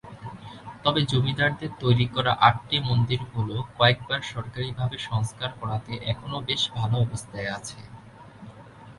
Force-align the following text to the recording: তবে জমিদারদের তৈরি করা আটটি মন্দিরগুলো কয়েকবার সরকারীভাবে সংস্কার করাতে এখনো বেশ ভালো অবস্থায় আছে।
তবে 0.83 1.01
জমিদারদের 1.11 1.71
তৈরি 1.81 2.05
করা 2.15 2.31
আটটি 2.47 2.77
মন্দিরগুলো 2.87 3.55
কয়েকবার 3.77 4.19
সরকারীভাবে 4.31 4.97
সংস্কার 5.09 5.49
করাতে 5.59 5.93
এখনো 6.11 6.37
বেশ 6.47 6.61
ভালো 6.77 6.95
অবস্থায় 7.05 7.49
আছে। 7.57 7.79